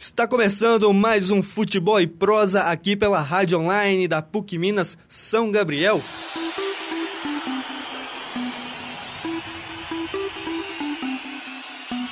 [0.00, 5.50] Está começando mais um Futebol e Prosa aqui pela Rádio Online da PUC Minas São
[5.50, 6.00] Gabriel.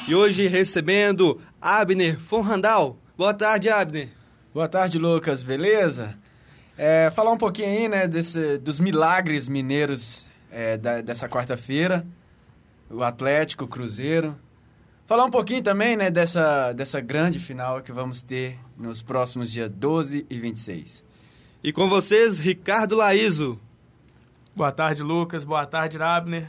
[0.08, 2.98] E hoje recebendo Abner Fonrandal.
[3.16, 4.08] Boa tarde, Abner.
[4.52, 5.44] Boa tarde, Lucas.
[5.44, 6.18] Beleza?
[6.76, 12.04] É, falar um pouquinho aí, né, desse, dos milagres mineiros é, da, dessa quarta-feira.
[12.90, 14.36] O Atlético, o Cruzeiro.
[15.06, 19.70] Falar um pouquinho também, né, dessa, dessa grande final que vamos ter nos próximos dias
[19.70, 21.04] 12 e 26.
[21.62, 23.56] E com vocês, Ricardo Laíso.
[24.54, 25.44] Boa tarde, Lucas.
[25.44, 26.48] Boa tarde, Abner.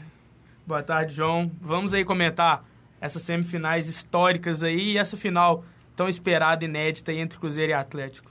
[0.66, 1.48] Boa tarde, João.
[1.60, 2.64] Vamos aí comentar
[3.00, 8.28] essas semifinais históricas aí e essa final tão esperada e inédita entre Cruzeiro e Atlético.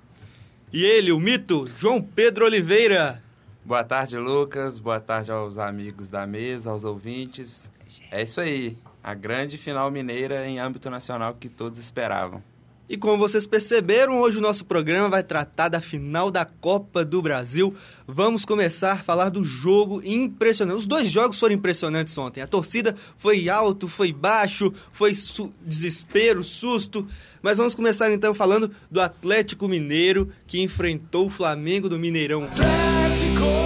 [0.74, 3.24] E ele, o mito, João Pedro Oliveira.
[3.64, 4.78] Boa tarde, Lucas.
[4.78, 7.72] Boa tarde aos amigos da mesa, aos ouvintes.
[8.12, 12.44] É isso aí a grande final mineira em âmbito nacional que todos esperavam.
[12.90, 17.22] E como vocês perceberam, hoje o nosso programa vai tratar da final da Copa do
[17.22, 17.74] Brasil.
[18.06, 20.80] Vamos começar a falar do jogo impressionante.
[20.80, 22.42] Os dois jogos foram impressionantes ontem.
[22.42, 27.08] A torcida foi alto, foi baixo, foi su desespero, susto.
[27.42, 32.44] Mas vamos começar então falando do Atlético Mineiro que enfrentou o Flamengo do Mineirão.
[32.44, 33.57] Atlético,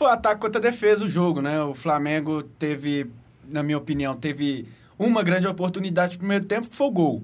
[0.00, 1.62] Foi ataque contra defesa o jogo, né?
[1.62, 3.10] O Flamengo teve,
[3.46, 4.66] na minha opinião, teve
[4.98, 7.22] uma grande oportunidade no primeiro tempo, que foi o gol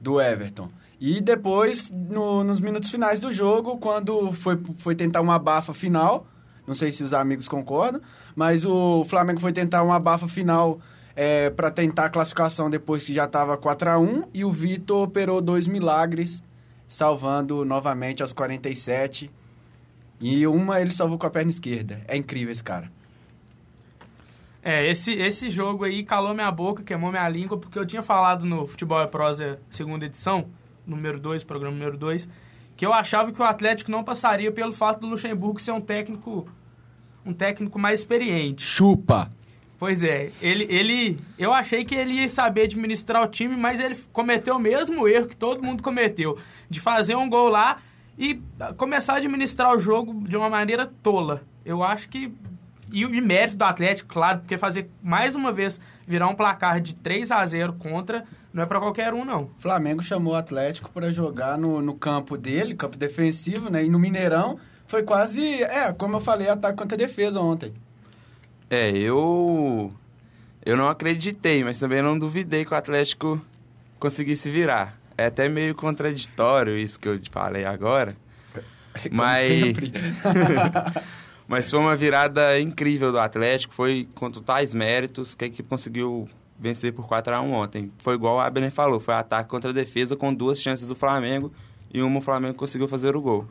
[0.00, 0.68] do Everton.
[1.00, 6.24] E depois, no, nos minutos finais do jogo, quando foi, foi tentar uma abafa final,
[6.64, 8.00] não sei se os amigos concordam,
[8.36, 10.78] mas o Flamengo foi tentar uma abafa final
[11.16, 15.02] é, para tentar a classificação depois que já estava 4 a 1 e o Vitor
[15.02, 16.40] operou dois milagres,
[16.86, 19.28] salvando novamente aos 47
[20.20, 22.00] e uma ele salvou com a perna esquerda.
[22.06, 22.90] É incrível esse cara.
[24.62, 28.44] É, esse, esse jogo aí calou minha boca, queimou minha língua, porque eu tinha falado
[28.44, 30.48] no Futebol é Prosa segunda edição,
[30.84, 32.28] número 2, programa número 2,
[32.76, 36.48] que eu achava que o Atlético não passaria pelo fato do Luxemburgo ser um técnico
[37.24, 38.64] um técnico mais experiente.
[38.64, 39.30] Chupa!
[39.78, 43.94] Pois é, ele, ele, eu achei que ele ia saber administrar o time, mas ele
[44.12, 46.38] cometeu o mesmo erro que todo mundo cometeu,
[46.68, 47.76] de fazer um gol lá
[48.18, 48.40] e
[48.76, 51.42] começar a administrar o jogo de uma maneira tola.
[51.64, 52.32] Eu acho que.
[52.92, 56.94] E o mérito do Atlético, claro, porque fazer mais uma vez virar um placar de
[56.94, 59.50] 3 a 0 contra não é para qualquer um, não.
[59.58, 63.84] Flamengo chamou o Atlético para jogar no, no campo dele, campo defensivo, né?
[63.84, 65.62] E no Mineirão foi quase.
[65.64, 67.74] É, como eu falei, ataque contra defesa ontem.
[68.70, 69.92] É, eu.
[70.64, 73.40] Eu não acreditei, mas também não duvidei que o Atlético
[73.98, 74.98] conseguisse virar.
[75.18, 78.16] É até meio contraditório isso que eu te falei agora.
[79.02, 79.74] Como mas.
[81.48, 83.72] Mas foi uma virada incrível do Atlético.
[83.72, 86.28] Foi com totais méritos que a equipe conseguiu
[86.58, 87.92] vencer por 4 a 1 ontem.
[87.98, 91.52] Foi igual a Abner falou: foi ataque contra defesa com duas chances do Flamengo
[91.92, 93.46] e uma o Flamengo conseguiu fazer o gol.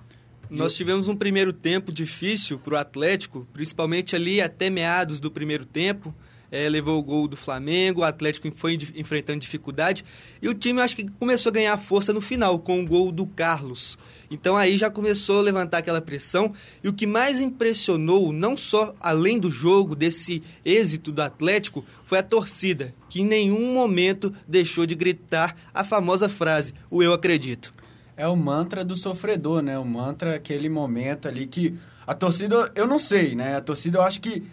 [0.50, 5.66] Nós tivemos um primeiro tempo difícil para o Atlético, principalmente ali até meados do primeiro
[5.66, 6.14] tempo
[6.52, 10.06] é, levou o gol do Flamengo, o Atlético foi enfrentando dificuldade
[10.42, 13.26] e o time acho que começou a ganhar força no final com o gol do
[13.26, 13.98] Carlos.
[14.30, 18.94] Então aí já começou a levantar aquela pressão e o que mais impressionou, não só
[19.00, 24.86] além do jogo, desse êxito do Atlético, foi a torcida, que em nenhum momento deixou
[24.86, 27.74] de gritar a famosa frase: "O eu acredito".
[28.18, 29.78] É o mantra do sofredor, né?
[29.78, 31.78] O mantra aquele momento ali que
[32.08, 33.56] a torcida, eu não sei, né?
[33.56, 34.44] A torcida eu acho que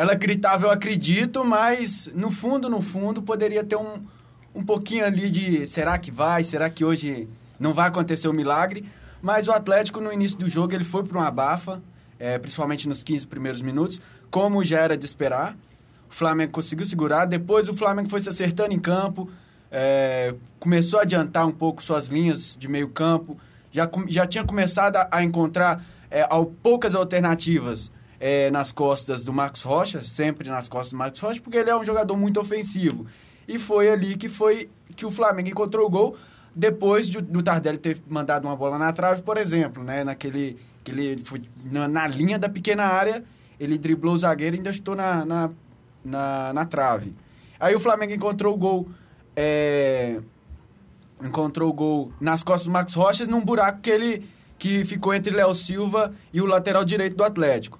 [0.00, 4.02] ela gritava, eu acredito, mas no fundo, no fundo, poderia ter um,
[4.54, 7.28] um pouquinho ali de será que vai, será que hoje
[7.58, 8.88] não vai acontecer o um milagre?
[9.20, 11.82] Mas o Atlético, no início do jogo, ele foi para uma abafa,
[12.18, 14.00] é, principalmente nos 15 primeiros minutos,
[14.30, 15.54] como já era de esperar.
[16.08, 19.28] O Flamengo conseguiu segurar, depois o Flamengo foi se acertando em campo,
[19.70, 23.36] é, começou a adiantar um pouco suas linhas de meio campo,
[23.70, 26.26] já, já tinha começado a, a encontrar é,
[26.62, 31.56] poucas alternativas é, nas costas do Marcos Rocha, sempre nas costas do Marcos Rocha, porque
[31.56, 33.06] ele é um jogador muito ofensivo.
[33.48, 36.16] E foi ali que foi que o Flamengo encontrou o gol
[36.54, 40.04] depois de, do Tardelli ter mandado uma bola na trave, por exemplo, né?
[40.04, 43.24] Naquele que ele foi na, na, linha da pequena área,
[43.58, 45.50] ele driblou o zagueiro e ainda estou na, na,
[46.04, 47.14] na, na, trave.
[47.58, 48.88] Aí o Flamengo encontrou o gol
[49.36, 50.20] é,
[51.22, 54.28] encontrou o gol nas costas do Marcos Rocha num buraco que ele
[54.58, 57.79] que ficou entre Léo Silva e o lateral direito do Atlético.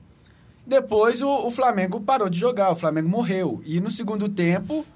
[0.70, 3.60] Depois o, o, Flamengo parou de jogar, o Flamengo morreu.
[3.66, 4.86] E no segundo tempo,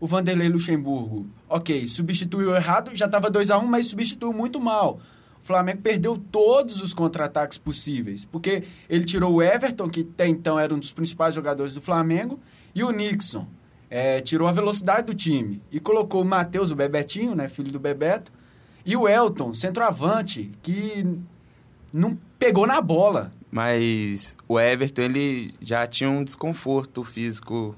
[0.00, 4.58] o Vanderlei Luxemburgo, ok, substituiu errado, já estava 2 a 1 um, mas substituiu muito
[4.58, 4.98] mal.
[5.42, 10.58] O Flamengo perdeu todos os contra-ataques possíveis, porque ele tirou o Everton, que até então
[10.58, 12.40] era um dos principais jogadores do Flamengo,
[12.74, 13.46] e o Nixon.
[13.90, 17.78] é, tirou a velocidade do time e colocou o Matheus, o Bebetinho, né, filho do
[17.78, 18.32] Bebeto,
[18.82, 21.06] e o Elton, centroavante, que
[21.92, 23.30] não pegou na bola.
[23.50, 27.74] Mas o Everton, ele já tinha um desconforto físico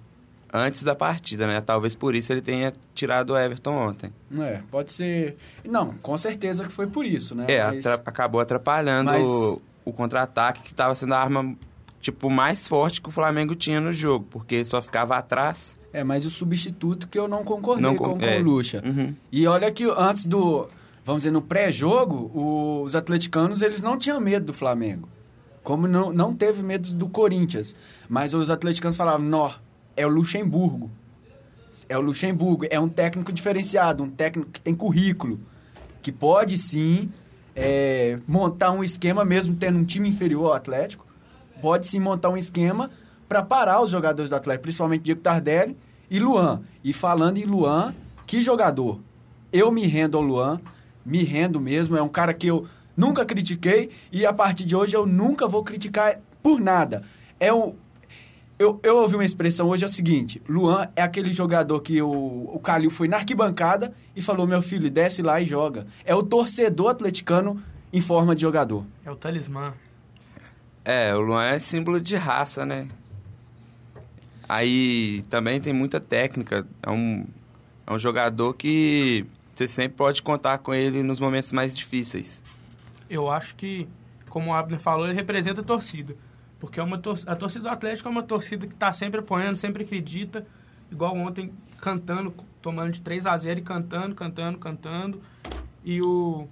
[0.52, 1.61] antes da partida, né?
[1.61, 4.12] Talvez por isso ele tenha tirado o Everton ontem.
[4.38, 5.37] É, pode ser.
[5.64, 7.46] Não, com certeza que foi por isso, né?
[7.49, 7.87] É, Mas...
[7.87, 9.25] atra acabou atrapalhando Mas...
[9.25, 11.56] o, o contra-ataque, que estava sendo a arma
[12.00, 15.76] tipo mais forte que o Flamengo tinha no jogo, porque ele só ficava atrás.
[15.93, 18.38] É, mas o substituto que eu não concordei não, com, com é.
[18.38, 18.82] o Lucha.
[18.84, 19.14] Uhum.
[19.31, 20.69] E olha que antes do,
[21.05, 22.31] vamos dizer, no pré-jogo,
[22.84, 25.08] os atleticanos eles não tinham medo do Flamengo.
[25.62, 27.75] Como não, não teve medo do Corinthians.
[28.09, 29.53] Mas os atleticanos falavam, nó,
[29.97, 30.91] é o Luxemburgo.
[31.89, 35.41] É o Luxemburgo, é um técnico diferenciado, um técnico que tem currículo,
[36.03, 37.11] que pode sim
[37.55, 41.07] é, montar um esquema, mesmo tendo um time inferior ao Atlético,
[41.61, 42.91] pode sim montar um esquema
[43.29, 45.77] para parar os jogadores do Atlético, principalmente Diego Tardelli
[46.11, 46.62] e Luan.
[46.83, 47.95] E falando em Luan,
[48.27, 49.01] que jogador!
[49.53, 50.61] Eu me rendo ao Luan,
[51.05, 52.67] me rendo mesmo, é um cara que eu
[53.00, 57.02] nunca critiquei e a partir de hoje eu nunca vou criticar por nada.
[57.38, 57.75] É o
[58.58, 62.11] eu, eu ouvi uma expressão hoje, é o seguinte, Luan é aquele jogador que o,
[62.55, 65.87] o Calil foi na arquibancada e falou, meu filho, desce lá e joga.
[66.05, 68.85] É o torcedor atleticano em forma de jogador.
[69.02, 69.73] É o talismã.
[70.85, 72.87] É, o Luan é símbolo de raça, né?
[74.47, 76.67] Aí também tem muita técnica.
[76.82, 77.25] É um,
[77.87, 79.25] é um jogador que
[79.55, 82.43] você sempre pode contar com ele nos momentos mais difíceis.
[83.11, 83.89] Eu acho que,
[84.29, 86.17] como o Abner falou, ele representa a torcida.
[86.59, 89.57] Porque é uma tor a torcida do Atlético é uma torcida que está sempre apoiando,
[89.57, 90.47] sempre acredita.
[90.91, 95.21] Igual ontem, cantando, tomando de 3 a 0 e cantando, cantando, cantando.
[95.85, 96.47] E o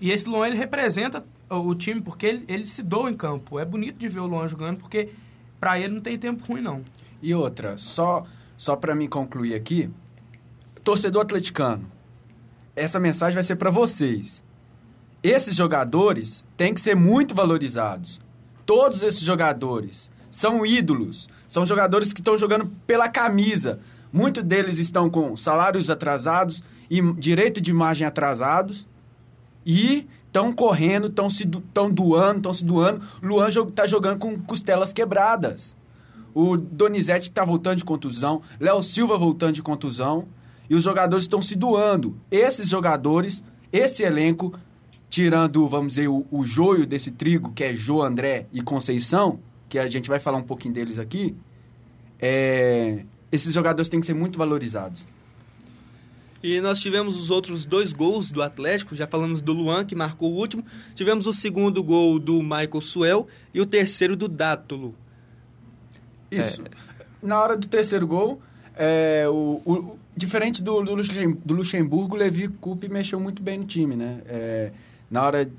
[0.00, 3.58] e esse Luan, ele representa o time porque ele, ele se doa em campo.
[3.58, 5.10] É bonito de ver o Luan jogando porque
[5.58, 6.84] para ele não tem tempo ruim, não.
[7.20, 8.24] E outra, só,
[8.56, 9.90] só para me concluir aqui,
[10.84, 11.90] torcedor atleticano,
[12.76, 14.42] essa mensagem vai ser para vocês.
[15.22, 18.20] Esses jogadores têm que ser muito valorizados
[18.68, 23.80] todos esses jogadores são ídolos, são jogadores que estão jogando pela camisa.
[24.12, 28.86] Muitos deles estão com salários atrasados e direito de imagem atrasados
[29.64, 33.00] e estão correndo, estão se tão doando, estão se doando.
[33.22, 35.74] Luan está jogando com costelas quebradas.
[36.34, 40.28] O Donizete está voltando de contusão, Léo Silva voltando de contusão
[40.68, 42.14] e os jogadores estão se doando.
[42.30, 43.42] Esses jogadores,
[43.72, 44.52] esse elenco
[45.10, 49.78] tirando, vamos dizer, o, o joio desse trigo, que é Jô, André e Conceição, que
[49.78, 51.34] a gente vai falar um pouquinho deles aqui,
[52.20, 55.06] é, esses jogadores têm que ser muito valorizados.
[56.42, 60.32] E nós tivemos os outros dois gols do Atlético, já falamos do Luan, que marcou
[60.32, 60.64] o último,
[60.94, 64.94] tivemos o segundo gol do Michael Suel e o terceiro do Dátulo.
[66.30, 66.62] Isso.
[66.62, 66.64] É.
[67.20, 68.40] Na hora do terceiro gol,
[68.76, 73.96] é, o, o, diferente do, do, Luxemburgo, o Levi Coupe mexeu muito bem no time,
[73.96, 74.20] né?
[74.26, 74.72] É,
[75.10, 75.50] na hora.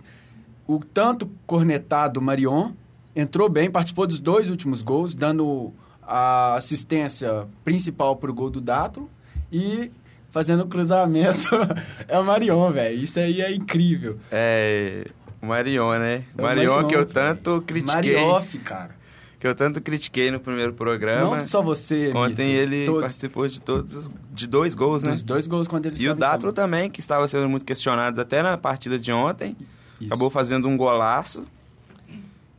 [0.68, 2.72] O tanto cornetado Marion
[3.16, 5.74] entrou bem, participou dos dois últimos gols, dando
[6.04, 9.10] a assistência principal para o gol do Dato
[9.51, 9.92] e
[10.30, 11.48] fazendo o cruzamento.
[12.07, 12.96] é o Marion, velho.
[12.96, 14.19] Isso aí é incrível.
[14.31, 15.06] É.
[15.42, 16.24] O Marion, né?
[16.38, 18.13] É o Marion, Marion que eu tanto critiquei.
[18.13, 18.99] Marioff, cara
[19.40, 21.38] que eu tanto critiquei no primeiro programa.
[21.38, 23.02] Não só você, Ontem Mito, ele todos.
[23.02, 25.12] participou de todos de dois gols, né?
[25.12, 28.44] Dos dois gols quando ele E o Dátolo também, que estava sendo muito questionado até
[28.44, 29.56] na partida de ontem.
[30.00, 30.08] Isso.
[30.08, 31.46] Acabou fazendo um golaço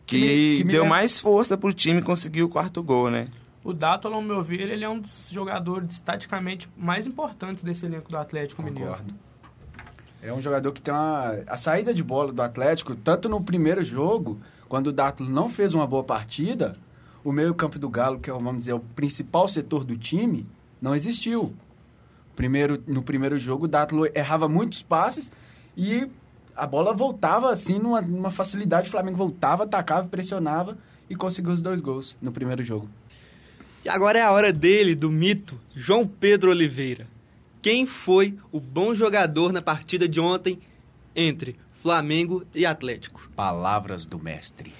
[0.07, 3.29] que, que, me, que deu mais força pro time conseguir o quarto gol, né?
[3.63, 8.09] O Dátolo, ao meu ver, ele é um dos jogadores taticamente mais importantes desse elenco
[8.11, 8.97] do Atlético Mineiro.
[10.23, 11.35] É um jogador que tem uma...
[11.47, 14.39] A saída de bola do Atlético, tanto no primeiro jogo
[14.71, 16.77] quando o Dátulo não fez uma boa partida,
[17.25, 20.47] o meio-campo do Galo, que é, vamos dizer, o principal setor do time,
[20.81, 21.53] não existiu.
[22.37, 25.31] Primeiro, no primeiro jogo, o Dátulo errava muitos passes
[25.77, 26.09] e
[26.55, 28.87] a bola voltava assim numa, numa facilidade.
[28.87, 30.79] O Flamengo voltava, atacava, pressionava
[31.11, 32.89] e conseguiu os dois gols no primeiro jogo.
[33.85, 37.09] E agora é a hora dele, do mito, João Pedro Oliveira.
[37.61, 40.61] Quem foi o bom jogador na partida de ontem
[41.17, 43.31] entre Flamengo e Atlético.
[43.35, 44.73] Palavras do mestre.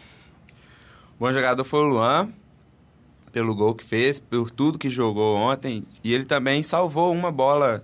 [1.19, 2.33] O bom jogador foi o Luan,
[3.33, 5.85] pelo gol que fez, por tudo que jogou ontem.
[6.04, 7.83] E ele também salvou uma bola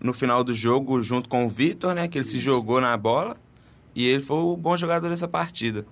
[0.00, 2.08] no final do jogo junto com o Vitor, né?
[2.08, 2.32] Que ele Isso.
[2.32, 3.36] se jogou na bola.
[3.94, 5.86] E ele foi o bom jogador dessa partida.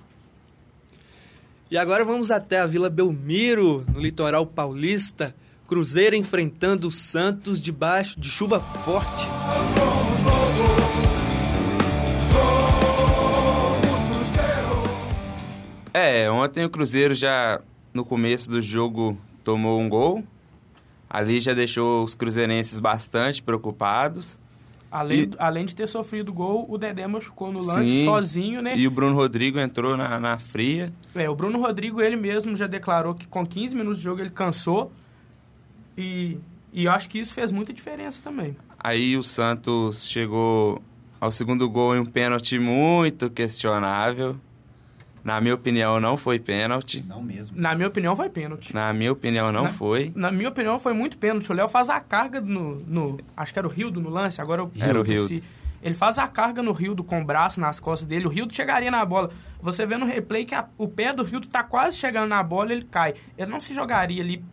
[1.71, 5.35] E agora vamos até a Vila Belmiro, no litoral paulista.
[5.66, 9.26] Cruzeiro enfrentando o Santos debaixo de chuva forte.
[15.94, 17.61] É, ontem o Cruzeiro já
[17.92, 20.25] no começo do jogo tomou um gol.
[21.08, 24.38] Ali já deixou os cruzeirenses bastante preocupados.
[24.90, 28.04] Além, E- além de ter sofrido gol, o Dedé machucou no lance Sim.
[28.04, 28.76] sozinho, né?
[28.76, 30.92] E o Bruno Rodrigo entrou na, na fria.
[31.14, 34.30] É, o Bruno Rodrigo, ele mesmo já declarou que com 15 minutos de jogo ele
[34.30, 34.92] cansou.
[35.96, 36.38] E,
[36.72, 38.56] e eu acho que isso fez muita diferença também.
[38.78, 40.82] Aí o Santos chegou
[41.20, 44.37] ao segundo gol em um pênalti muito questionável.
[45.24, 47.04] Na minha opinião, não foi pênalti.
[47.06, 47.56] Não mesmo.
[47.60, 48.74] Na minha opinião, foi pênalti.
[48.74, 50.12] Na minha opinião, não Na- foi.
[50.16, 51.50] Na minha opinião, foi muito pênalti.
[51.50, 54.62] O Léo faz a carga no, no- Acho que era o Rildo no lance, agora
[54.62, 55.34] eu Era o esqueci.
[55.34, 55.46] Rildo.
[55.82, 58.26] Ele faz a carga no Rildo com o braço nas costas dele.
[58.26, 59.30] O Rildo chegaria na bola.
[59.60, 62.72] Você vê no replay que a- o pé do Rildo tá quase chegando na bola
[62.72, 63.14] ele cai.
[63.36, 64.44] Ele não se jogaria ali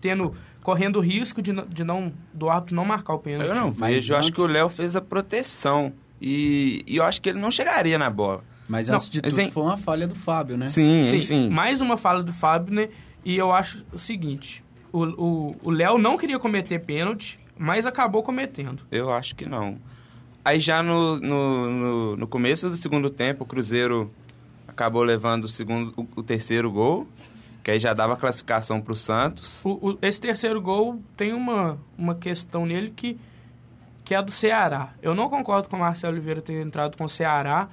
[0.00, 3.48] tendo correndo o risco de, não- de não do árbitro não marcar o pênalti.
[3.48, 4.12] Eu não Mas vejo.
[4.14, 5.92] Eu acho que o Léo fez a proteção.
[6.20, 8.42] E, e eu acho que ele não chegaria na bola.
[8.68, 10.66] Mas Não, antes de tudo, foi uma falha do Fábio, né?
[10.68, 11.50] Sim, Sim, enfim.
[11.50, 12.88] mais uma fala do Fábio, né?
[13.24, 18.22] E eu acho o seguinte: o o- o Léo não queria cometer pênalti, mas acabou
[18.22, 18.82] cometendo.
[18.90, 19.78] Eu acho que não.
[20.44, 24.10] Aí já no, no, no, no começo do segundo tempo, o Cruzeiro
[24.68, 27.06] acabou levando o, segundo, o, o terceiro gol,
[27.64, 29.60] que aí já dava classificação para o Santos.
[30.02, 33.18] Esse terceiro gol tem uma, uma questão nele que,
[34.04, 34.90] que é a do Ceará.
[35.02, 37.68] Eu não concordo com o Marcelo Oliveira ter entrado com o Ceará.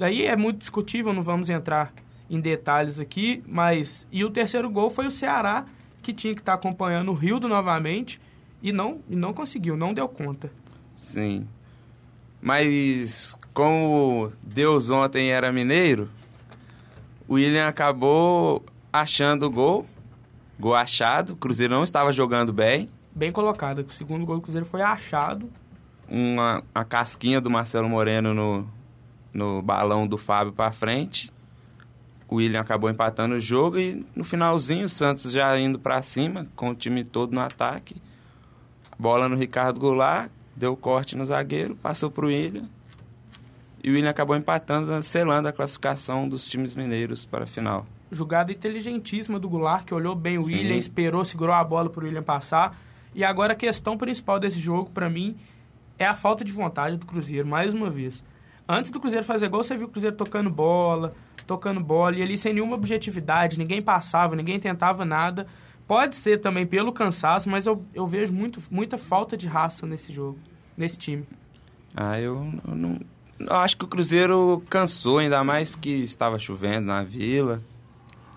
[0.00, 1.92] Daí é muito discutível, não vamos entrar
[2.30, 4.06] em detalhes aqui, mas.
[4.10, 5.66] E o terceiro gol foi o Ceará,
[6.00, 8.18] que tinha que estar acompanhando o Rildo novamente,
[8.62, 10.50] e não, e não conseguiu, não deu conta.
[10.96, 11.46] Sim.
[12.40, 16.08] Mas como Deus ontem era mineiro,
[17.28, 19.86] o William acabou achando o gol.
[20.58, 21.34] Gol achado.
[21.34, 22.88] O Cruzeiro não estava jogando bem.
[23.14, 23.80] Bem colocado.
[23.80, 25.50] O segundo gol do Cruzeiro foi achado.
[26.08, 28.79] Uma, a casquinha do Marcelo Moreno no,
[29.32, 31.32] no balão do Fábio para frente.
[32.28, 36.46] O William acabou empatando o jogo e no finalzinho o Santos já indo para cima,
[36.54, 38.00] com o time todo no ataque.
[38.98, 42.68] Bola no Ricardo Goulart, deu corte no zagueiro, passou pro William.
[43.82, 47.86] E o William acabou empatando, selando a classificação dos times mineiros para a final.
[48.12, 50.54] Jogada inteligentíssima do Goulart, que olhou bem o Sim.
[50.54, 52.78] William, esperou, segurou a bola para o William passar.
[53.14, 55.36] E agora a questão principal desse jogo, para mim,
[55.98, 58.22] é a falta de vontade do Cruzeiro, mais uma vez.
[58.72, 61.12] Antes do Cruzeiro fazer gol, você viu o Cruzeiro tocando bola,
[61.44, 65.46] tocando bola, e ali sem nenhuma objetividade, ninguém passava, ninguém tentava nada.
[65.88, 70.12] Pode ser também pelo cansaço, mas eu, eu vejo muito, muita falta de raça nesse
[70.12, 70.38] jogo,
[70.76, 71.26] nesse time.
[71.96, 73.00] Ah, eu, eu não.
[73.40, 77.60] Eu acho que o Cruzeiro cansou, ainda mais que estava chovendo na vila.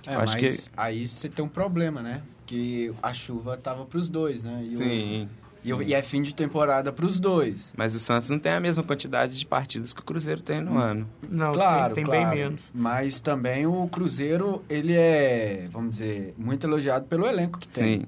[0.08, 2.24] É, Acho mas aí você tem um problema, né?
[2.48, 4.64] Que a chuva tava pros dois, né?
[4.66, 5.30] E Sim.
[5.40, 7.74] O- e é fim de temporada pros dois.
[7.78, 10.78] Mas o Santos não tem a mesma quantidade de partidas que o Cruzeiro tem no
[10.78, 11.08] ano.
[11.30, 12.30] Não, Claro, tem, tem claro.
[12.30, 12.62] bem menos.
[12.74, 18.02] Mas também o Cruzeiro, ele é, vamos dizer, muito elogiado pelo elenco que tem.
[18.02, 18.06] Sim.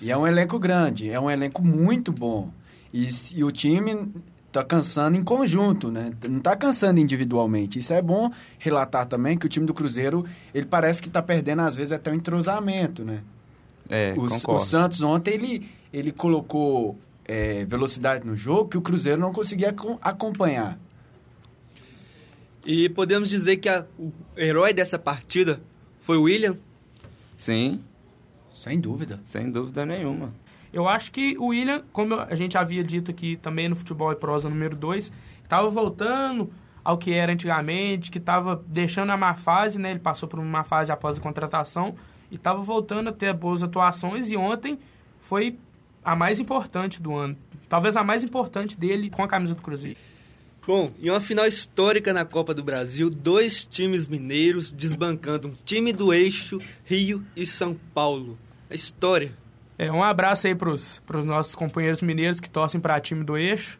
[0.00, 2.50] E é um elenco grande, é um elenco muito bom.
[2.92, 4.12] E, e o time
[4.52, 6.12] tá cansando em conjunto, né?
[6.28, 7.78] Não tá cansando individualmente.
[7.78, 11.62] Isso é bom relatar também que o time do Cruzeiro, ele parece que tá perdendo
[11.62, 13.20] às vezes até o entrosamento, né?
[13.88, 14.60] É, O, o.
[14.60, 19.98] Santos ontem ele, ele colocou é, velocidade no jogo que o Cruzeiro não conseguia acom-
[20.00, 20.78] acompanhar.
[22.66, 25.60] E podemos dizer que a- o herói dessa partida
[26.00, 26.56] foi o William.
[27.36, 27.82] Sim,
[28.50, 29.20] Sem dúvida.
[29.24, 30.32] sem dúvida nenhuma.
[30.72, 34.16] Eu acho que o William, como a gente havia dito aqui também no Futebol e
[34.16, 35.12] Prosa número 2,
[35.42, 36.50] estava voltando
[36.82, 39.90] ao que era antigamente, que estava deixando a má fase, né?
[39.90, 41.94] Ele passou por uma má fase após a contratação
[42.34, 44.76] e estava voltando a ter boas atuações e ontem
[45.20, 45.56] foi
[46.04, 47.36] a mais importante do ano.
[47.68, 49.96] Talvez a mais importante dele com a camisa do Cruzeiro.
[50.66, 55.92] Bom, em uma final histórica na Copa do Brasil, dois times mineiros desbancando um time
[55.92, 58.36] do eixo Rio e São Paulo.
[58.68, 59.32] A história.
[59.78, 63.78] É, um abraço aí para os nossos companheiros mineiros que torcem para time do eixo.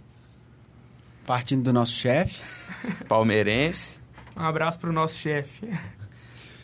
[1.27, 2.41] Partindo do nosso chefe.
[3.09, 4.01] Palmeirense.
[4.37, 5.69] Um abraço para o nosso chefe.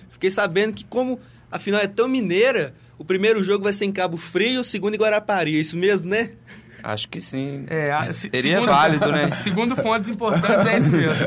[0.09, 1.19] Fiquei sabendo que como
[1.51, 4.95] a final é tão mineira, o primeiro jogo vai ser em Cabo Frio, o segundo
[4.95, 5.57] em Guarapari.
[5.57, 6.33] É isso mesmo, né?
[6.83, 7.67] Acho que sim.
[7.69, 9.27] É, a- se- Seria válido, né?
[9.43, 11.27] Segundo fontes importantes, é isso mesmo.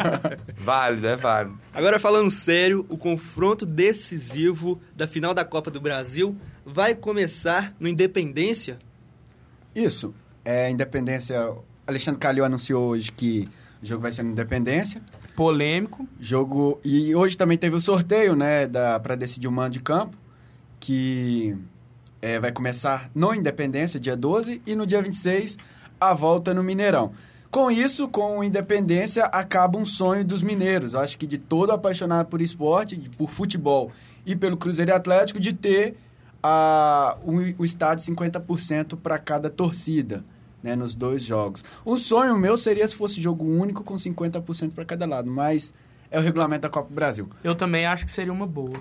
[0.56, 1.58] Válido, é válido.
[1.74, 7.86] Agora falando sério, o confronto decisivo da final da Copa do Brasil vai começar no
[7.86, 8.78] Independência.
[9.74, 10.14] Isso.
[10.42, 11.52] É, Independência.
[11.86, 13.46] Alexandre Calil anunciou hoje que
[13.82, 15.02] o jogo vai ser no Independência.
[15.36, 16.06] Polêmico.
[16.18, 16.80] Jogo.
[16.84, 18.66] E hoje também teve o sorteio, né?
[18.66, 20.16] Da, para decidir o mando de campo.
[20.78, 21.56] Que
[22.20, 25.58] é, vai começar no Independência, dia 12, e no dia 26,
[26.00, 27.12] a volta no Mineirão.
[27.50, 30.94] Com isso, com Independência, acaba um sonho dos mineiros.
[30.94, 33.92] Eu acho que de todo apaixonado por esporte, por futebol
[34.26, 35.96] e pelo Cruzeiro e Atlético, de ter
[36.42, 40.24] a, o, o estádio 50% para cada torcida,
[40.64, 41.62] né, nos dois jogos.
[41.84, 45.74] Um sonho meu seria se fosse jogo único com 50% para cada lado, mas
[46.10, 47.28] é o regulamento da Copa do Brasil.
[47.44, 48.72] Eu também acho que seria uma boa.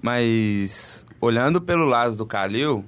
[0.00, 2.84] Mas, olhando pelo lado do Calil,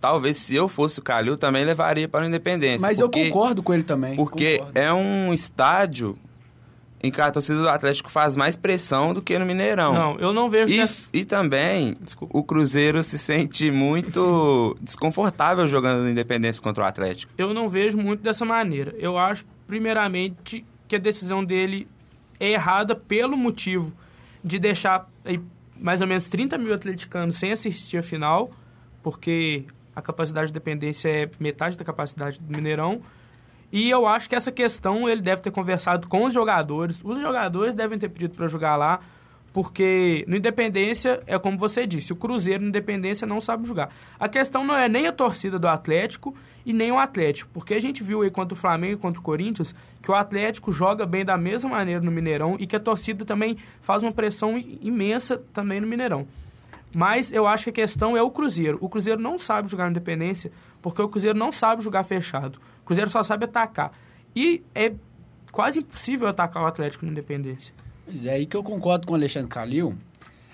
[0.00, 2.84] talvez se eu fosse o Calil também levaria para o Independência.
[2.84, 4.16] Mas porque, eu concordo com ele também.
[4.16, 4.80] Porque concordo.
[4.80, 6.18] é um estádio
[7.02, 9.92] em que a torcida do Atlético faz mais pressão do que no Mineirão.
[9.92, 10.72] Não, eu não vejo...
[10.72, 12.36] E, dessa- e também Desculpa.
[12.38, 17.32] o Cruzeiro se sente muito desconfortável jogando no Independência contra o Atlético.
[17.36, 18.94] Eu não vejo muito dessa maneira.
[18.98, 21.88] Eu acho, primeiramente, que a decisão dele
[22.38, 23.92] é errada pelo motivo
[24.44, 25.08] de deixar
[25.76, 28.50] mais ou menos 30 mil atleticanos sem assistir a final,
[29.02, 33.00] porque a capacidade de dependência é metade da capacidade do Mineirão.
[33.72, 37.00] E eu acho que essa questão ele deve ter conversado com os jogadores.
[37.02, 39.00] Os jogadores devem ter pedido para jogar lá,
[39.50, 43.88] porque no Independência, é como você disse, o Cruzeiro no Independência não sabe jogar.
[44.20, 46.34] A questão não é nem a torcida do Atlético
[46.66, 49.24] e nem o Atlético, porque a gente viu aí contra o Flamengo e contra o
[49.24, 53.24] Corinthians que o Atlético joga bem da mesma maneira no Mineirão e que a torcida
[53.24, 56.26] também faz uma pressão imensa também no Mineirão.
[56.94, 58.76] Mas eu acho que a questão é o Cruzeiro.
[58.80, 60.52] O Cruzeiro não sabe jogar no Independência,
[60.82, 62.58] porque o Cruzeiro não sabe jogar fechado.
[62.82, 63.92] O Cruzeiro só sabe atacar.
[64.34, 64.92] E é
[65.50, 67.74] quase impossível atacar o Atlético no Independência.
[68.04, 69.94] Pois é, aí que eu concordo com o Alexandre Calil,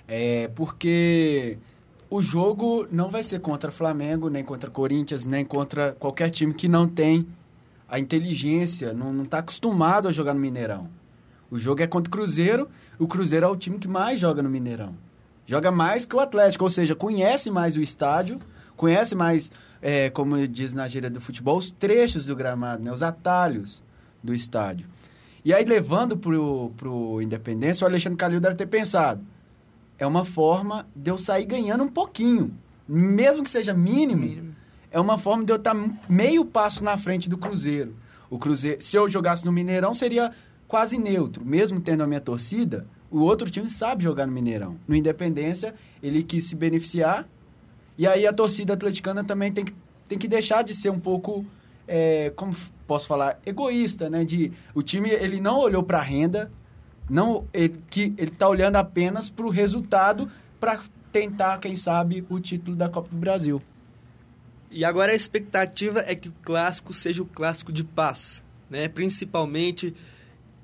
[0.06, 1.58] é porque
[2.10, 6.68] o jogo não vai ser contra Flamengo, nem contra Corinthians, nem contra qualquer time que
[6.68, 7.26] não tem
[7.88, 10.88] a inteligência, não está acostumado a jogar no Mineirão.
[11.50, 12.68] O jogo é contra o Cruzeiro,
[12.98, 14.94] o Cruzeiro é o time que mais joga no Mineirão.
[15.46, 18.38] Joga mais que o Atlético, ou seja, conhece mais o estádio,
[18.76, 23.02] conhece mais, é, como diz na gíria do futebol, os trechos do gramado, né, os
[23.02, 23.82] atalhos
[24.22, 24.86] do estádio.
[25.44, 29.24] E aí, levando pro, pro Independência, o Alexandre Calil deve ter pensado.
[29.98, 32.52] É uma forma de eu sair ganhando um pouquinho.
[32.88, 34.54] Mesmo que seja mínimo, Mínimo.
[34.90, 35.74] é uma forma de eu estar
[36.08, 37.94] meio passo na frente do Cruzeiro.
[38.30, 40.32] O Cruzeiro, se eu jogasse no Mineirão, seria
[40.66, 41.44] quase neutro.
[41.44, 44.76] Mesmo tendo a minha torcida, o outro time sabe jogar no Mineirão.
[44.86, 47.26] No Independência, ele quis se beneficiar.
[47.98, 49.74] E aí a torcida atleticana também tem que,
[50.08, 51.44] tem que deixar de ser um pouco,
[51.86, 52.54] é, como
[52.86, 54.24] posso falar, egoísta, né?
[54.24, 56.50] De, o time, ele não olhou para a renda,
[57.10, 60.30] não, ele, que, ele tá olhando apenas para o resultado
[60.60, 60.80] para
[61.10, 63.60] tentar, quem sabe, o título da Copa do Brasil.
[64.70, 68.86] E agora a expectativa é que o clássico seja o clássico de paz, né?
[68.86, 69.94] Principalmente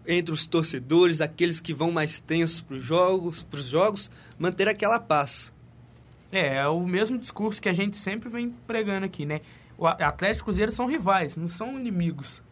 [0.07, 5.54] entre os torcedores, aqueles que vão mais tensos para os jogos, jogos, manter aquela paz.
[6.35, 9.41] É, é o mesmo discurso que a gente sempre vem pregando aqui, né?
[9.79, 12.43] O Atlético e o Cruzeiro são rivais, não são inimigos.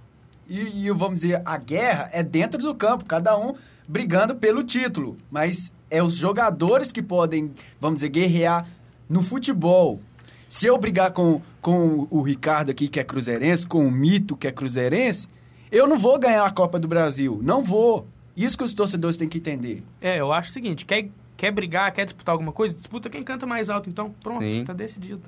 [0.49, 3.55] E, e, vamos dizer, a guerra é dentro do campo, cada um
[3.89, 5.17] brigando pelo título.
[5.29, 8.69] Mas é os jogadores que podem, vamos dizer, guerrear
[9.09, 10.01] no futebol.
[10.49, 14.47] Se eu brigar com, com o Ricardo aqui, que é cruzeirense, com o Mito, que
[14.47, 15.27] é cruzeirense,
[15.73, 17.41] eu não vou ganhar a Copa do Brasil.
[17.43, 18.07] Não vou.
[18.37, 19.83] Isso que os torcedores têm que entender.
[20.01, 21.09] É, eu acho o seguinte, quer,
[21.43, 24.63] quer brigar, quer disputar alguma coisa, disputa quem canta mais alto, então pronto, Sim.
[24.65, 25.23] tá decidido.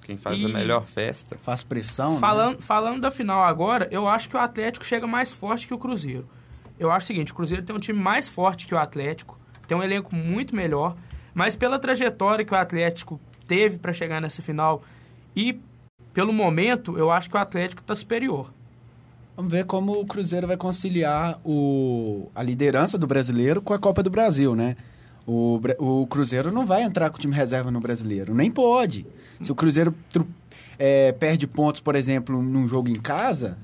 [0.00, 1.36] Quem faz E- a melhor festa.
[1.36, 2.18] Faz pressão, né?
[2.20, 5.78] Falando, falando da final agora, eu acho que o Atlético chega mais forte que o
[5.78, 6.26] Cruzeiro.
[6.78, 9.38] Eu acho o seguinte, o Cruzeiro tem um time mais forte que o Atlético,
[9.68, 10.96] tem um elenco muito melhor,
[11.34, 14.82] mas pela trajetória que o Atlético teve para chegar nessa final
[15.36, 15.60] e
[16.14, 18.50] pelo momento, eu acho que o Atlético está superior.
[19.36, 24.02] Vamos ver como o Cruzeiro vai conciliar o, a liderança do brasileiro com a Copa
[24.02, 24.76] do Brasil, né?
[25.26, 29.06] O, o Cruzeiro não vai entrar com o time reserva no brasileiro, nem pode.
[29.40, 29.94] Se o Cruzeiro
[30.78, 33.56] é, perde pontos, por exemplo, num jogo em casa,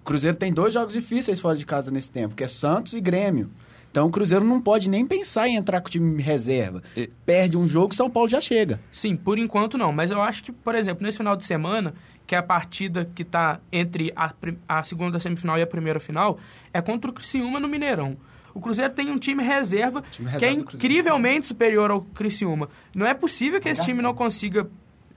[0.00, 3.00] o Cruzeiro tem dois jogos difíceis fora de casa nesse tempo, que é Santos e
[3.00, 3.50] Grêmio.
[3.90, 6.82] Então o Cruzeiro não pode nem pensar em entrar com o time reserva.
[6.96, 8.80] E- Perde um jogo, São Paulo já chega.
[8.90, 11.92] Sim, por enquanto não, mas eu acho que, por exemplo, nesse final de semana,
[12.26, 14.32] que é a partida que está entre a,
[14.68, 16.38] a segunda semifinal e a primeira final,
[16.72, 18.16] é contra o Criciúma no Mineirão.
[18.54, 20.86] O Cruzeiro tem um time reserva Time que é reserva do Cruzeiro.
[20.86, 22.68] incrivelmente superior ao Criciúma.
[22.94, 24.12] Não é possível que esse time Engraçado.
[24.12, 24.68] não consiga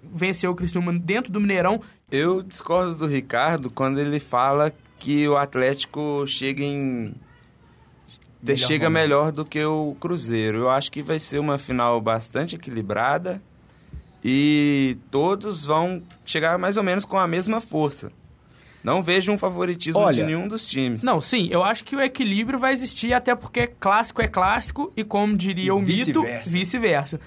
[0.01, 1.81] vencer o Criciúma dentro do Mineirão.
[2.11, 7.13] Eu discordo do Ricardo quando ele fala que o Atlético chega em.
[8.41, 9.01] Melhor chega momento.
[9.01, 10.59] melhor do que o Cruzeiro.
[10.59, 13.41] Eu acho que vai ser uma final bastante equilibrada
[14.27, 18.11] e todos vão chegar mais ou menos com a mesma força.
[18.83, 21.03] Não vejo um favoritismo Olha, de nenhum dos times.
[21.03, 25.03] Não, sim, eu acho que o equilíbrio vai existir, até porque clássico é clássico e,
[25.03, 26.49] como diria E o mito, vice-versa.
[26.49, 27.19] vice-versa.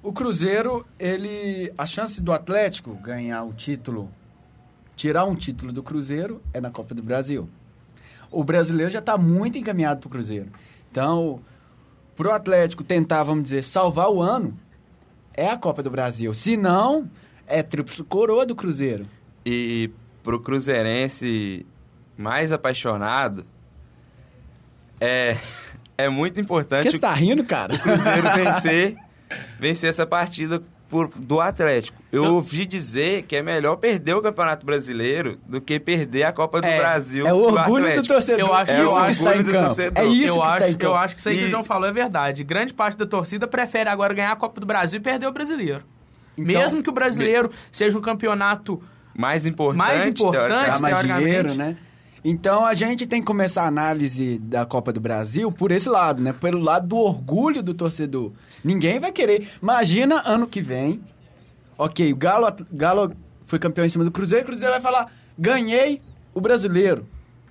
[0.00, 1.72] O Cruzeiro, ele.
[1.76, 4.08] A chance do Atlético ganhar o título,
[4.94, 7.48] tirar um título do Cruzeiro, é na Copa do Brasil.
[8.30, 10.50] O brasileiro já está muito encaminhado para o Cruzeiro.
[10.92, 11.40] Então,
[12.16, 14.56] para o Atlético tentar, vamos dizer, salvar o ano,
[15.36, 16.32] é a Copa do Brasil.
[16.32, 17.08] Se não,
[17.46, 19.06] é tríplice coroa do Cruzeiro.
[19.44, 19.90] E
[20.22, 21.66] pro cruzeirense
[22.16, 23.46] mais apaixonado,
[25.00, 25.36] é,
[25.96, 27.74] é muito Por importante que você tá rindo, cara?
[27.74, 28.96] o Cruzeiro vencer,
[29.60, 32.00] vencer essa partida por, do Atlético.
[32.12, 36.60] Eu ouvi dizer que é melhor perder o Campeonato Brasileiro do que perder a Copa
[36.60, 38.06] do É, Brasil É o do orgulho do Atlético.
[38.14, 38.40] torcedor.
[38.48, 39.66] Eu acho- é eu isso que está em orgulho do campo.
[39.66, 40.02] torcedor.
[40.04, 40.94] É isso eu, que acho, está em eu campo.
[40.94, 42.44] acho que isso aí que o João falou é verdade.
[42.44, 45.82] Grande parte da torcida prefere agora ganhar a Copa do Brasil e perder o brasileiro.
[46.38, 48.82] Então, Mesmo que o brasileiro seja um campeonato
[49.16, 50.80] Mais importante, Mais importante, teoricamente.
[50.82, 51.76] mais dinheiro, né?
[52.28, 56.20] Então a gente tem que começar a análise da Copa do Brasil por esse lado,
[56.20, 56.32] né?
[56.32, 58.32] Pelo lado do orgulho do torcedor.
[58.64, 59.46] Ninguém vai querer.
[59.62, 61.00] Imagina ano que vem.
[61.78, 63.12] Ok, o Galo, Galo
[63.46, 66.02] foi campeão em cima do Cruzeiro, o Cruzeiro vai falar: ganhei
[66.34, 67.06] o brasileiro.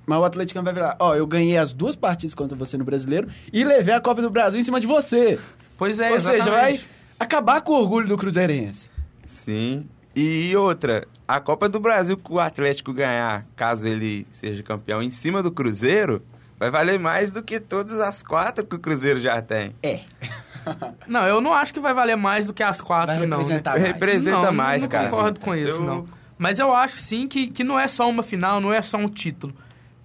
[0.06, 3.30] Mas o Atlético vai virar: ó, eu ganhei as duas partidas contra você no brasileiro
[3.54, 5.40] e levei a Copa do Brasil em cima de você.
[5.78, 6.90] Pois é, Ou seja, vai exatamente.
[7.18, 8.90] acabar com o orgulho do Cruzeirense.
[9.26, 9.88] Sim.
[10.16, 15.12] E outra, a Copa do Brasil que o Atlético ganhar, caso ele seja campeão em
[15.12, 16.22] cima do Cruzeiro,
[16.58, 19.76] vai valer mais do que todas as quatro que o Cruzeiro já tem.
[19.84, 20.00] É.
[21.08, 23.38] Não, eu não acho que vai valer mais do que as quatro, Vai não.
[23.48, 23.62] né?
[23.64, 23.84] mais.
[23.84, 25.10] Representa não, mais, não cara.
[25.10, 26.06] concordo com isso, Eu- não.
[26.40, 29.08] Mas eu acho sim que, que não é só uma final, não é só um
[29.08, 29.54] título.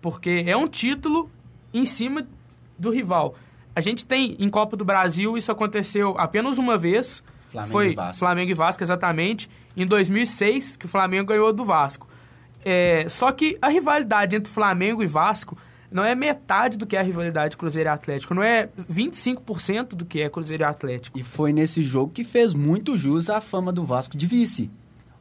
[0.02, 1.30] Porque é um título
[1.72, 2.26] em cima
[2.78, 3.34] do rival.
[3.74, 7.22] A gente tem em Copa do Brasil, isso aconteceu apenas uma vez.
[7.50, 8.18] Flamengo foi e Vasco.
[8.18, 9.50] Flamengo e Vasco, exatamente.
[9.76, 12.08] Em 2006, que o Flamengo ganhou do Vasco.
[12.64, 15.56] É, só que a rivalidade entre Flamengo e Vasco
[15.90, 18.34] não é metade do que é a rivalidade Cruzeiro e Atlético.
[18.34, 21.18] Não é 25% do que é Cruzeiro e Atlético.
[21.18, 24.70] E foi nesse jogo que fez muito jus à fama do Vasco de vice.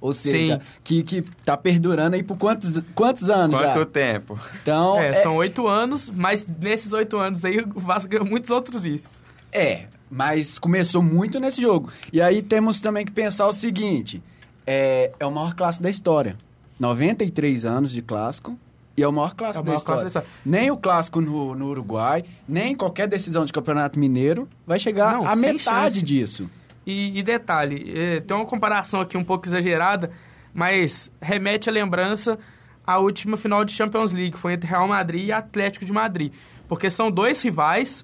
[0.01, 0.71] Ou seja, Sim.
[0.83, 3.85] que, que tá perdurando aí por quantos, quantos anos Quanto já?
[3.85, 4.39] tempo?
[4.61, 8.49] Então, É, é, são oito anos, mas nesses oito anos aí o Vasco ganhou muitos
[8.49, 9.21] outros vices.
[9.51, 11.91] é, mas começou muito nesse jogo.
[12.11, 14.21] E aí temos também que pensar o seguinte,
[14.65, 16.35] é, é o maior clássico da história.
[16.79, 18.57] 93 anos de clássico
[18.95, 20.01] e é o maior clássico, É o maior da, história.
[20.09, 20.49] clássico da.
[20.49, 25.25] Nem o clássico no, no Uruguai, nem qualquer decisão de campeonato mineiro vai chegar Não,
[25.25, 26.01] a metade chance.
[26.01, 26.49] disso.
[26.85, 30.09] E, e detalhe, é, tem uma comparação aqui um pouco exagerada,
[30.53, 32.39] mas remete a lembrança
[32.85, 36.33] à última final de Champions League, que foi entre Real Madrid e Atlético de Madrid.
[36.67, 38.03] Porque são dois rivais,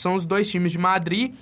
[0.00, 1.34] são os dois times de Madrid.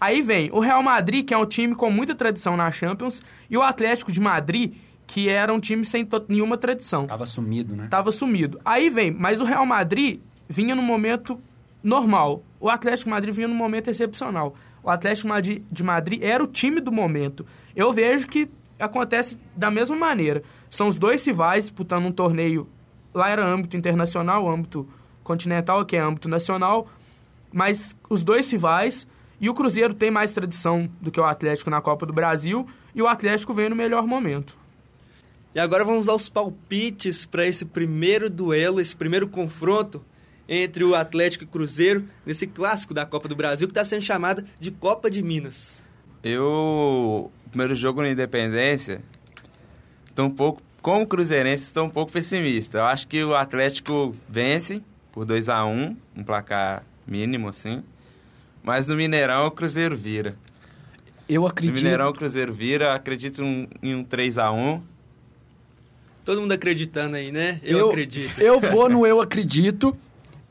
[0.00, 3.56] Aí vem o Real Madrid, que é um time com muita tradição na Champions, e
[3.56, 4.74] o Atlético de Madrid,
[5.06, 7.06] que era um time sem nenhuma tradição.
[7.06, 7.88] Tava sumido, né?
[7.88, 8.60] Tava sumido.
[8.64, 11.40] Aí vem, mas o Real Madrid vinha num momento
[11.82, 12.42] normal.
[12.60, 14.54] O Atlético de Madrid vinha num momento excepcional.
[14.82, 15.28] O Atlético
[15.70, 17.44] de Madrid era o time do momento.
[17.74, 20.42] Eu vejo que acontece da mesma maneira.
[20.70, 22.68] São os dois rivais disputando um torneio.
[23.14, 24.88] Lá era âmbito internacional, âmbito
[25.24, 26.86] continental, que é âmbito nacional.
[27.56, 29.06] Mas os dois rivais.
[29.40, 32.68] E o Cruzeiro tem mais tradição do que o Atlético na Copa do Brasil.
[32.94, 34.54] E o Atlético vem no melhor momento.
[35.54, 40.04] E agora vamos aos palpites para esse primeiro duelo, esse primeiro confronto
[40.46, 44.02] entre o Atlético e o Cruzeiro, nesse clássico da Copa do Brasil, que está sendo
[44.02, 45.82] chamada de Copa de Minas.
[46.22, 49.00] Eu, o primeiro jogo na Independência,
[50.18, 52.78] um pouco, como cruzeirense, estou um pouco pessimista.
[52.78, 57.82] Eu acho que o Atlético vence por 2 a 1 um placar mínimo, assim.
[58.62, 60.34] Mas no Mineirão o Cruzeiro vira.
[61.28, 61.76] Eu No acredito.
[61.76, 64.80] Mineirão o Cruzeiro vira, acredito um- em um 3 a 1
[66.24, 67.60] Todo mundo acreditando aí, né?
[67.62, 68.40] Eu, acredito.
[68.40, 69.96] Eu vou no eu acredito.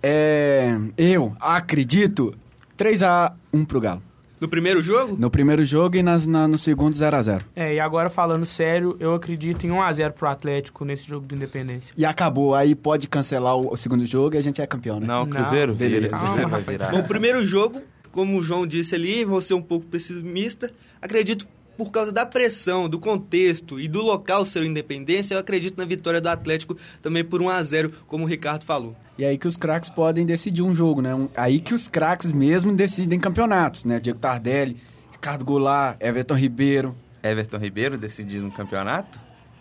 [0.01, 2.33] É, eu acredito.
[2.77, 4.01] 3x1 pro Galo.
[4.45, 5.15] No primeiro jogo?
[5.17, 7.41] No primeiro jogo e nas- na- no segundo 0x0.
[7.55, 11.93] É, e agora falando sério, eu acredito em 1x0 pro Atlético nesse jogo do Independência.
[11.97, 12.53] E acabou.
[12.53, 15.08] Aí pode cancelar o, o segundo jogo e a gente é campeão, né?
[15.08, 15.89] Não, o Não, Cruzeiro vira.
[15.89, 16.15] beleza.
[16.15, 16.91] O Cruzeiro Calma, vai virar.
[16.91, 17.81] Bom, o primeiro jogo,
[18.12, 20.71] como o João disse ali, vou ser um pouco pessimista.
[21.01, 25.85] Acredito por causa da pressão, do contexto e do local ser independência, eu acredito na
[25.85, 28.95] vitória do Atlético também por 1 a 0 como o Ricardo falou.
[29.17, 31.13] E aí que os craques podem decidir um jogo, né?
[31.15, 33.99] Um- aí que os craques mesmo decidem campeonatos, né?
[33.99, 34.77] Diego Tardelli,
[35.11, 36.95] Ricardo Goulart, Everton Ribeiro.
[37.23, 39.19] Everton Ribeiro decidindo um campeonato?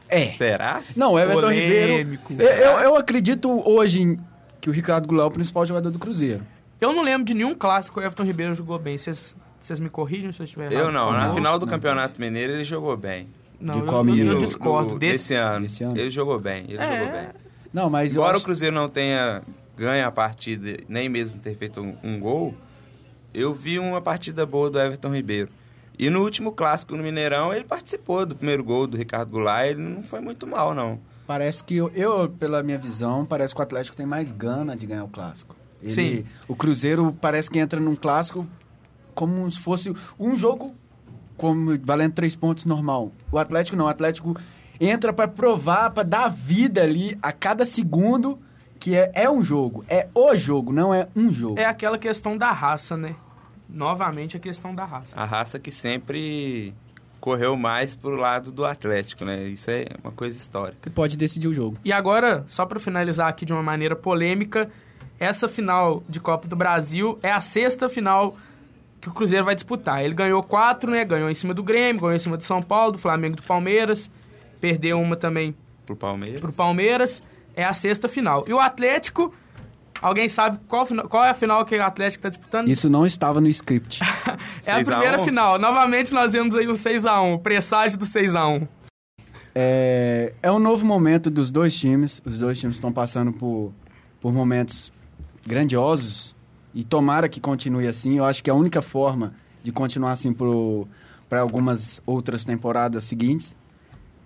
[0.09, 0.27] É.
[0.33, 0.83] Será?
[0.95, 2.29] Não, Everton Polêmico.
[2.33, 2.53] Ribeiro.
[2.63, 4.19] Eu, eu- eu acredito hoje em-
[4.61, 6.45] que o Ricardo Goulart é o principal jogador do Cruzeiro.
[6.81, 8.99] Eu não lembro de nenhum clássico que o Everton Ribeiro jogou bem.
[8.99, 9.35] Vocês
[9.67, 10.85] vocês me corrigem se eu estiver errado?
[10.87, 11.13] Eu não.
[11.13, 11.73] Na Não, final do não.
[11.73, 13.29] Campeonato Mineiro ele jogou bem.
[13.61, 14.99] Não, De eu, qual eu, eu discordo.
[14.99, 15.63] desse, desse ano.
[15.63, 15.97] Desse ano?
[15.99, 16.99] Ele jogou bem, ele É.
[16.99, 17.29] jogou bem.
[17.73, 18.41] Não, mas Embora acho...
[18.41, 19.43] o Cruzeiro não tenha
[19.77, 22.55] ganho a partida, nem mesmo ter feito um, um gol,
[23.33, 25.49] eu vi uma partida boa do Everton Ribeiro.
[25.99, 29.81] E no último clássico no Mineirão, ele participou do primeiro gol do Ricardo Goulart, ele
[29.81, 30.99] não foi muito mal, não.
[31.27, 34.87] Parece que eu, eu, pela minha visão, parece que o Atlético tem mais gana de
[34.87, 35.57] ganhar o clássico.
[35.83, 36.25] Ele- Sim.
[36.47, 38.47] O Cruzeiro parece que entra num clássico
[39.15, 40.75] como se fosse um jogo
[41.37, 43.13] como valendo três pontos normal.
[43.31, 44.37] O Atlético não, o Atlético
[44.81, 48.39] entra para provar, para dar vida ali a cada segundo
[48.79, 51.59] que é, é um jogo, é o jogo, não é um jogo.
[51.59, 53.17] É aquela questão da raça, né?
[53.69, 55.19] Novamente a questão da raça.
[55.19, 56.75] A raça que sempre
[57.19, 59.45] correu mais pro lado do Atlético, né?
[59.45, 60.79] Isso é uma coisa histórica.
[60.83, 61.79] Que pode decidir o jogo.
[61.83, 64.71] E agora, só para finalizar aqui de uma maneira polêmica,
[65.19, 68.37] essa final de Copa do Brasil é a sexta final
[69.05, 70.03] que o Cruzeiro vai disputar.
[70.03, 71.05] Ele ganhou quatro, né?
[71.05, 73.43] Ganhou em cima do Grêmio, ganhou em cima do São Paulo, do Flamengo e do
[73.43, 74.11] Palmeiras.
[74.61, 76.41] Perdeu uma também Pro Palmeiras.
[76.41, 77.23] pro Palmeiras.
[77.55, 78.45] É a sexta final.
[78.49, 79.33] E o Atlético,
[80.01, 82.69] alguém sabe qual, qual é a final que o Atlético está disputando?
[82.69, 84.01] Isso não estava no script.
[84.65, 85.25] é a 6 a primeira 1.
[85.25, 85.59] final.
[85.59, 88.67] Novamente nós vemos aí um 6x1, o presságio do 6x1.
[89.55, 92.23] É, é um novo momento dos dois times.
[92.25, 93.71] Os dois times estão passando por,
[94.19, 94.91] por momentos
[95.47, 96.34] grandiosos.
[96.75, 98.19] E tomara que continue assim.
[98.19, 103.57] Eu acho que a única forma de continuar assim para algumas outras temporadas seguintes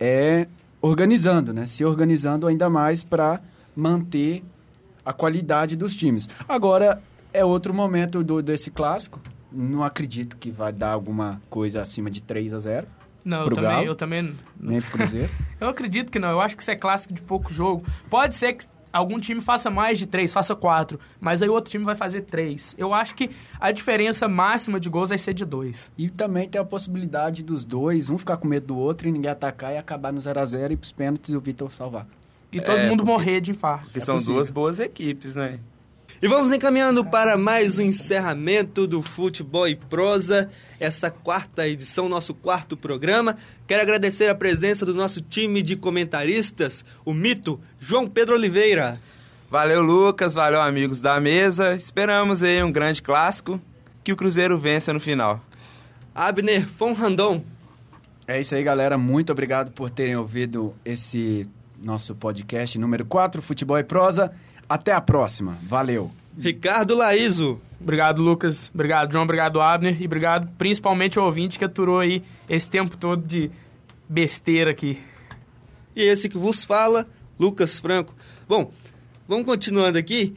[0.00, 0.48] é
[0.80, 1.66] organizando, né?
[1.66, 3.40] Se organizando ainda mais para
[3.76, 4.42] manter
[5.04, 6.28] a qualidade dos times.
[6.48, 9.20] Agora é outro momento do, desse clássico.
[9.50, 12.86] Não acredito que vai dar alguma coisa acima de 3 a 0
[13.24, 15.30] Não, eu também, eu também nem pro Cruzeiro.
[15.60, 16.30] Eu acredito que não.
[16.30, 17.84] Eu acho que isso é clássico de pouco jogo.
[18.08, 21.70] Pode ser que algum time faça mais de três, faça quatro, mas aí o outro
[21.70, 22.74] time vai fazer três.
[22.78, 25.90] Eu acho que a diferença máxima de gols vai ser de dois.
[25.98, 29.30] E também tem a possibilidade dos dois, um ficar com medo do outro e ninguém
[29.30, 32.06] atacar e acabar no 0x0 e pros pênaltis e o Vitor salvar.
[32.50, 33.84] E todo É, mundo porque- morrer de infarto.
[33.84, 34.36] Porque É são possível.
[34.36, 35.58] duas boas equipes, né?
[36.20, 40.50] E vamos encaminhando para mais um encerramento do Futebol e Prosa,
[40.80, 43.36] essa quarta edição, nosso quarto programa.
[43.68, 49.00] Quero agradecer a presença do nosso time de comentaristas, o mito João Pedro Oliveira.
[49.48, 50.34] Valeu, Lucas.
[50.34, 51.76] Valeu, amigos da mesa.
[51.76, 53.60] Esperamos aí um grande clássico.
[54.02, 55.40] Que o Cruzeiro vença no final.
[56.12, 57.44] Abner Von Randon.
[58.26, 58.98] É isso aí, galera.
[58.98, 61.48] Muito obrigado por terem ouvido esse
[61.84, 64.32] nosso podcast número 4, Futebol e Prosa.
[64.68, 65.56] Até a próxima.
[65.62, 66.10] Valeu.
[66.38, 67.60] Ricardo Laíso.
[67.80, 68.70] Obrigado, Lucas.
[68.74, 69.24] Obrigado, João.
[69.24, 70.00] Obrigado, Abner.
[70.00, 73.50] E obrigado principalmente ao ouvinte que aturou aí esse tempo todo de
[74.08, 75.00] besteira aqui.
[75.96, 77.06] E esse que vos fala,
[77.38, 78.14] Lucas Franco.
[78.48, 78.70] Bom,
[79.26, 80.36] vamos continuando aqui.